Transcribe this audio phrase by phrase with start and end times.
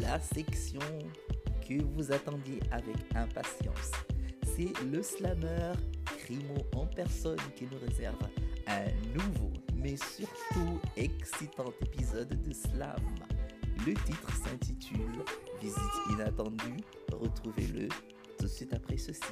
[0.00, 0.80] la section
[1.66, 3.92] que vous attendiez avec impatience.
[4.44, 5.72] C'est le slammer
[6.18, 8.16] Crimo en personne qui nous réserve
[8.66, 8.84] un
[9.14, 13.00] nouveau, mais surtout excitant épisode de Slam.
[13.86, 15.24] Le titre s'intitule
[15.60, 15.78] Visite
[16.10, 16.76] inattendue.
[17.12, 17.88] Retrouvez-le
[18.38, 19.22] tout de suite après ceci.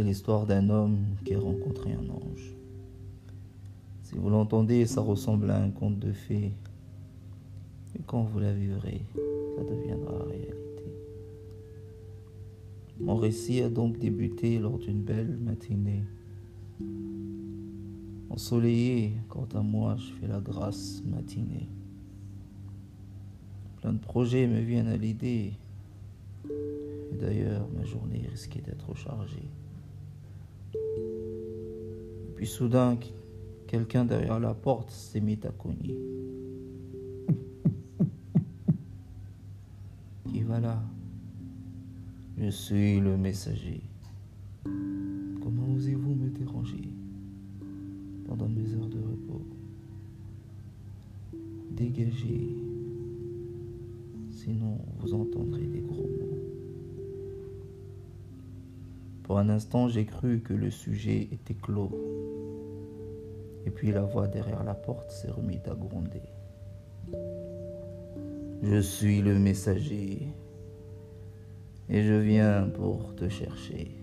[0.00, 0.96] C'est l'histoire d'un homme
[1.26, 2.54] qui a rencontré un ange.
[4.02, 6.54] Si vous l'entendez, ça ressemble à un conte de fées.
[7.94, 9.02] Et quand vous la vivrez,
[9.54, 10.84] ça deviendra réalité.
[12.98, 16.02] Mon récit a donc débuté lors d'une belle matinée.
[18.30, 21.68] Ensoleillé, quant à moi, je fais la grâce matinée.
[23.82, 25.52] Plein de projets me viennent à l'idée.
[26.48, 29.50] Et d'ailleurs, ma journée risquait d'être chargée.
[32.36, 32.96] Puis soudain,
[33.66, 35.96] quelqu'un derrière la porte s'est mis à cogner.
[40.26, 40.82] Qui va là?
[42.38, 43.82] Je suis le messager.
[44.64, 46.88] Comment osez-vous me déranger
[48.26, 49.42] pendant mes heures de repos?
[51.72, 52.56] Dégagez,
[54.30, 56.29] sinon vous entendrez des gros mots.
[59.30, 61.92] Pour un instant, j'ai cru que le sujet était clos.
[63.64, 66.32] Et puis la voix derrière la porte s'est remise à gronder.
[68.64, 70.26] Je suis le messager
[71.88, 74.02] et je viens pour te chercher,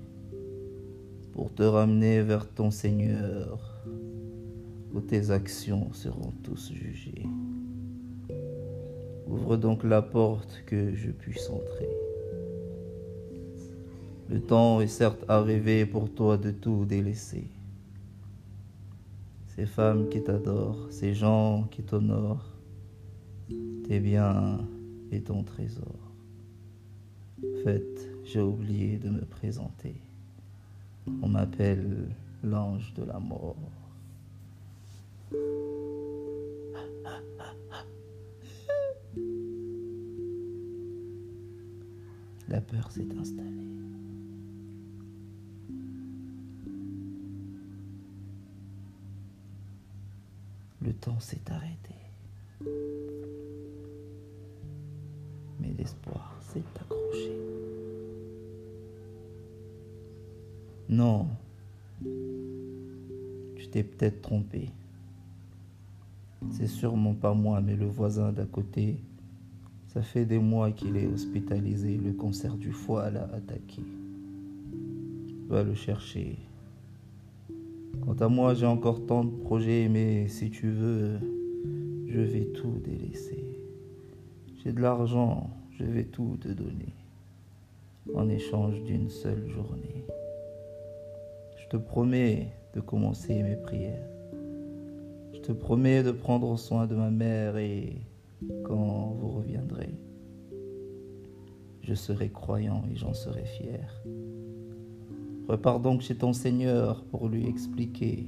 [1.34, 3.84] pour te ramener vers ton Seigneur,
[4.94, 7.28] où tes actions seront tous jugées.
[9.28, 12.17] Ouvre donc la porte que je puisse entrer.
[14.30, 17.48] Le temps est certes arrivé pour toi de tout délaisser.
[19.56, 22.52] Ces femmes qui t'adorent, ces gens qui t'honorent,
[23.88, 24.60] tes biens
[25.12, 25.96] et ton trésor.
[27.64, 29.96] Faites, j'ai oublié de me présenter.
[31.22, 32.10] On m'appelle
[32.44, 33.56] l'ange de la mort.
[42.50, 43.68] La peur s'est installée.
[50.82, 51.96] Le temps s'est arrêté.
[55.60, 57.38] Mais l'espoir s'est accroché.
[60.88, 61.28] Non,
[63.58, 64.70] tu t'es peut-être trompé.
[66.52, 68.98] C'est sûrement pas moi, mais le voisin d'à côté.
[69.98, 71.98] Ça fait des mois qu'il est hospitalisé.
[71.98, 73.82] Le cancer du foie l'a attaqué.
[75.50, 76.38] Va le chercher.
[78.06, 81.18] Quant à moi, j'ai encore tant de projets, mais si tu veux,
[82.06, 83.44] je vais tout délaisser.
[84.64, 86.94] J'ai de l'argent, je vais tout te donner,
[88.14, 90.06] en échange d'une seule journée.
[91.58, 94.08] Je te promets de commencer mes prières.
[95.34, 97.96] Je te promets de prendre soin de ma mère et
[98.64, 99.94] quand vous reviendrez,
[101.82, 104.04] je serai croyant et j'en serai fier.
[105.48, 108.28] Repars donc chez ton Seigneur pour lui expliquer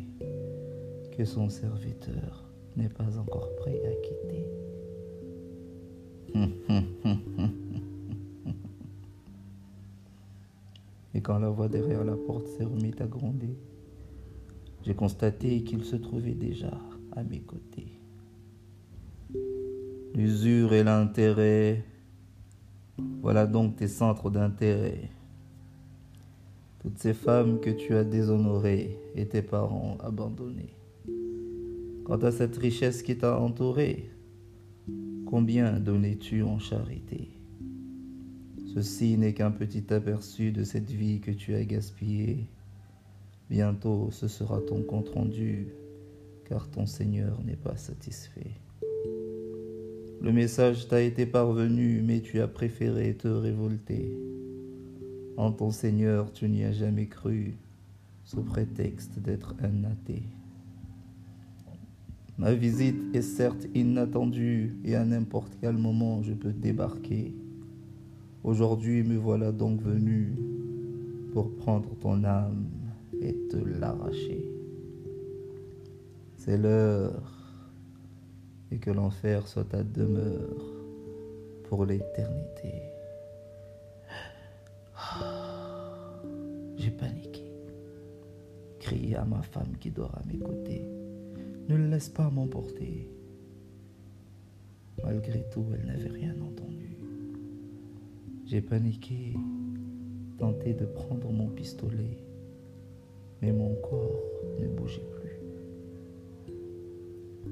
[1.18, 2.46] que son serviteur
[2.78, 4.46] n'est pas encore prêt à quitter.
[11.16, 13.58] Et quand la voix derrière la porte s'est remise à gronder,
[14.84, 16.72] j'ai constaté qu'il se trouvait déjà
[17.12, 17.99] à mes côtés.
[20.20, 21.82] L'usure et l'intérêt,
[23.22, 25.10] voilà donc tes centres d'intérêt.
[26.80, 30.76] Toutes ces femmes que tu as déshonorées et tes parents abandonnés.
[32.04, 34.12] Quant à cette richesse qui t'a entouré,
[35.26, 37.30] combien donnais-tu en charité?
[38.74, 42.50] Ceci n'est qu'un petit aperçu de cette vie que tu as gaspillée.
[43.50, 45.70] Bientôt ce sera ton compte rendu,
[46.44, 48.52] car ton Seigneur n'est pas satisfait.
[50.22, 54.14] Le message t'a été parvenu, mais tu as préféré te révolter.
[55.38, 57.56] En ton Seigneur, tu n'y as jamais cru,
[58.26, 60.24] sous prétexte d'être un athée.
[62.38, 67.34] Ma visite est certes inattendue et à n'importe quel moment je peux débarquer.
[68.44, 70.36] Aujourd'hui me voilà donc venu
[71.32, 72.66] pour prendre ton âme
[73.22, 74.46] et te l'arracher.
[76.36, 77.39] C'est l'heure
[78.72, 80.64] et que l'enfer soit ta demeure
[81.64, 82.74] pour l'éternité.
[86.78, 87.52] J'ai paniqué,
[88.80, 90.86] crié à ma femme qui dort à mes côtés.
[91.68, 93.10] Ne laisse pas m'emporter.
[95.04, 96.98] Malgré tout, elle n'avait rien entendu.
[98.46, 99.36] J'ai paniqué,
[100.38, 102.18] tenté de prendre mon pistolet,
[103.42, 104.24] mais mon corps
[104.60, 105.19] ne bougeait plus.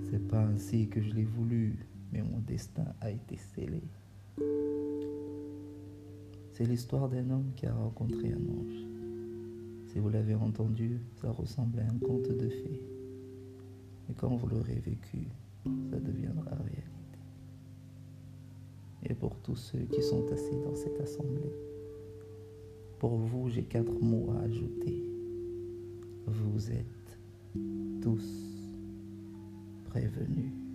[0.09, 3.81] C'est pas ainsi que je l'ai voulu, mais mon destin a été scellé.
[6.53, 8.87] C'est l'histoire d'un homme qui a rencontré un ange.
[9.87, 12.81] Si vous l'avez entendu, ça ressemble à un conte de fées.
[14.09, 15.27] Et quand vous l'aurez vécu,
[15.89, 17.19] ça deviendra réalité.
[19.03, 21.51] Et pour tous ceux qui sont assis dans cette assemblée,
[22.99, 25.03] pour vous, j'ai quatre mots à ajouter.
[26.25, 27.19] Vous êtes
[28.01, 28.46] tous
[30.05, 30.66] prévenus.